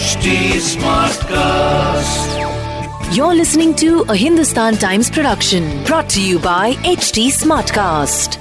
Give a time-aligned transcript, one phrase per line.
[0.00, 0.30] HD
[0.66, 2.36] Smartcast.
[3.14, 8.38] You're listening to a Hindustan Times production brought to you by HD Smartcast.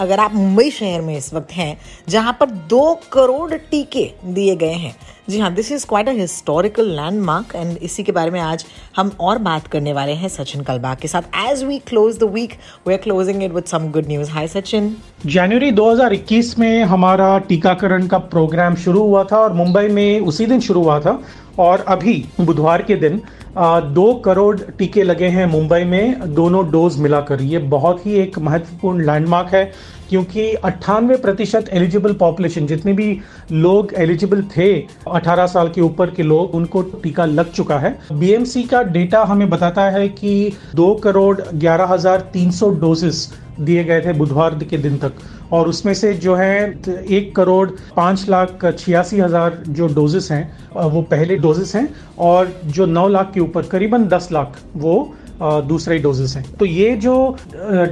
[0.00, 1.76] अगर आप मुंबई शहर में इस वक्त हैं
[2.08, 2.82] जहाँ पर दो
[3.12, 4.04] करोड़ टीके
[4.34, 4.94] दिए गए हैं
[5.28, 8.64] जी हाँ this is quite a historical landmark and इसी के बारे में आज
[8.96, 12.52] हम और बात करने वाले हैं सचिन कलबाग के साथ। As we close the week
[12.88, 14.94] we are closing it with some good news hi Sachin
[15.26, 20.60] जनवरी 2021 में हमारा टीकाकरण का प्रोग्राम शुरू हुआ था और मुंबई में उसी दिन
[20.60, 21.18] शुरू हुआ था
[21.58, 23.20] और अभी बुधवार के दिन
[23.58, 28.38] आ, दो करोड़ टीके लगे हैं मुंबई में। दोनों डोज मिलाकर। ये बहुत ही एक
[28.38, 29.72] महत्वपूर्ण लैंडमार्क है।
[30.14, 33.06] क्योंकि अट्ठानवे प्रतिशत एलिजिबल पॉपुलेशन जितने भी
[33.52, 34.66] लोग एलिजिबल थे
[35.10, 39.48] 18 साल के ऊपर के लोग, उनको टीका लग चुका है। बीएमसी का डेटा हमें
[39.50, 43.28] बताता है कि दो करोड़ ग्यारह हज़ार तीन सौ डोजेस
[43.60, 45.12] दिए गए थे बुधवार के दिन तक।
[45.52, 50.44] और उसमें से जो है, एक करोड़ पाँच लाख छियासी हज़ार जो डोजेस हैं,
[50.84, 51.88] वो पहले डोजेस हैं,
[52.20, 54.96] और जो नौ लाख के ऊपर, करीबन दस लाख वो
[55.42, 57.14] दूसरे डोजेस हैं। तो ये जो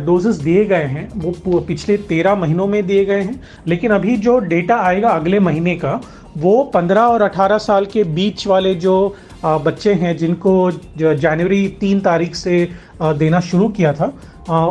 [0.07, 4.39] डोजेस दिए गए हैं, वो पिछले तेरह महीनों में दिए गए हैं, लेकिन अभी जो
[4.39, 6.01] डेटा आएगा अगले महीने का
[6.37, 12.35] वो पंद्रह और अठारह साल के बीच वाले जो बच्चे हैं, जिनको जनवरी तीन तारीख
[12.35, 12.69] से
[13.03, 14.13] देना शुरू किया था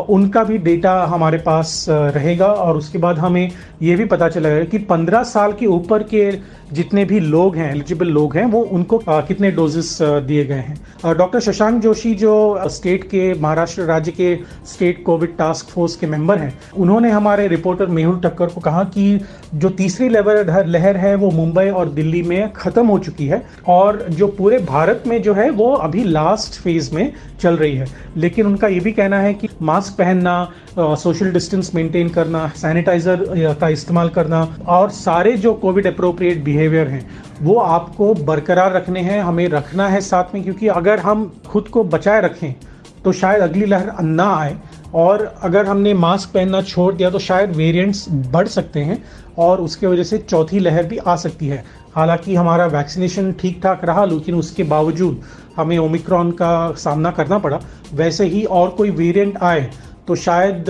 [0.09, 3.51] उनका भी डेटा हमारे पास रहेगा और उसके बाद हमें
[3.81, 6.31] ये भी पता चलेगा कि 15 साल के ऊपर के
[6.73, 11.39] जितने भी लोग हैं एलिजिबल लोग हैं, वो उनको कितने डोजेस दिए गए हैं। डॉक्टर
[11.39, 14.35] शशांक जोशी जो स्टेट के, महाराष्ट्र राज्य के
[14.67, 19.19] स्टेट कोविड टास्क फोर्स के मेंबर हैं, उन्होंने हमारे रिपोर्टर मेहुल टक्कर को कहा कि
[19.55, 24.05] जो तीसरी लेवल लहर है, वो मुंबई और दिल्ली में खत्म हो चुकी है और
[24.09, 28.45] जो पूरे भारत में जो है वो अभी लास्ट फ़ेज़ में चल रही है। लेकिन
[28.45, 33.25] उनका ये भी कहना है कि मास्क पहनना सोशल डिस्टेंस मेंटेन करना सैनिटाइजर
[33.61, 37.09] का इस्तेमाल करना और सारे जो कोविड अप्रोप्रिएट बिहेवियर हैं,
[37.41, 41.83] वो आपको बरकरार रखने हैं, हमें रखना है साथ में क्योंकि अगर हम खुद को
[41.85, 42.53] बचाए रखें
[43.03, 44.55] तो शायद अगली लहर ना आए।
[44.93, 49.03] और अगर हमने मास्क पहनना छोड़ दिया तो शायद वेरिएंट्स बढ़ सकते हैं
[49.39, 51.63] और उसके वजह से चौथी लहर भी आ सकती है।
[51.95, 55.21] हालाँकि हमारा वैक्सीनेशन ठीक ठाक रहा, लेकिन उसके बावजूद
[55.57, 57.59] हमें ओमिक्रॉन का सामना करना पड़ा।
[57.93, 59.69] वैसे ही और कोई वेरिएंट आए
[60.07, 60.69] तो शायद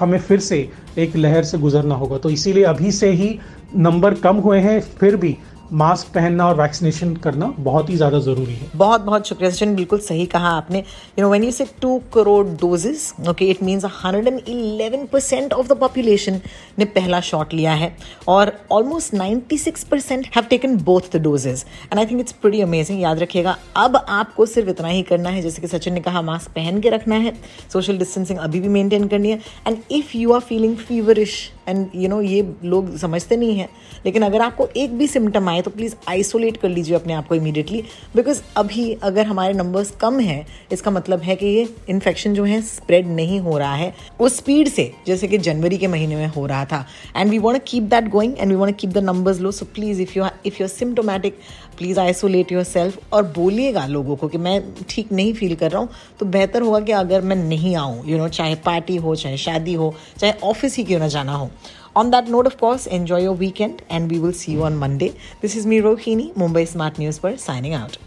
[0.00, 0.68] हमें फिर से
[0.98, 3.38] एक लहर से गुजरना होगा। तो इसीलिए अभी से ही
[3.76, 5.36] नंबर कम हुए हैं, फिर भी
[5.72, 9.98] मास्क पहनना और वैक्सीनेशन करना बहुत ही ज़्यादा ज़रूरी है। बहुत बहुत शुक्रिया। सचिन, बिल्कुल
[10.00, 15.06] सही कहा आपने। You know when you say two crore doses okay it means 111
[15.12, 16.40] percent of the population
[16.78, 17.94] ने पहला शॉट लिया है
[18.28, 23.00] और almost 96 percent have taken both the doses and I think it's pretty amazing
[23.02, 26.50] याद रखिएगा, अब आपको सिर्फ़ इतना ही करना है, जैसे कि सचिन ने कहा मास्क
[26.50, 27.34] पहन के रखना है
[27.72, 32.08] सोशल डिस्टेंसिंग अभी भी मेंटेन करनी है। And if you are feeling feverish and you
[32.08, 33.68] know ये लोग समझते नहीं हैं।
[34.06, 37.34] लेकिन अगर आपको एक भी सिम्टम आए तो प्लीज़ आइसोलेट कर लीजिए अपने आप को
[37.34, 37.82] इमीडिएटली
[38.16, 42.60] बिकॉज़ अभी अगर हमारे नंबर्स कम हैं, इसका मतलब है कि ये इन्फेक्शन जो है
[42.62, 46.46] स्प्रेड नहीं हो रहा है। उस स्पीड से, जैसे कि जनवरी के महीने में हो
[46.46, 46.84] रहा था।
[47.16, 50.02] And we want keep that going and we want keep the numbers low so please
[50.02, 51.38] if you if you are symptomatic
[51.78, 55.88] please isolate yourself और बोलिएगा लोगों को कि मैं ठीक नहीं फील कर रहा हूँ।
[56.20, 59.74] तो बेहतर होगा कि अगर मैं नहीं आऊँ यू नो चाहे पार्टी हो, चाहे शादी
[59.74, 61.50] हो, चाहे ऑफ़िस ही क्यों ना जाना हो।
[61.94, 65.14] On that note, of course, enjoy your weekend and we will see you on Monday.
[65.42, 67.98] This is me, Rohini, Mumbai Smart News for signing out.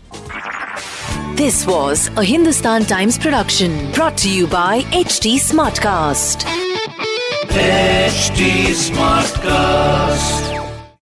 [1.35, 6.45] This was a Hindustan Times production brought to you by HT Smartcast.
[7.49, 10.54] HD Smartcast.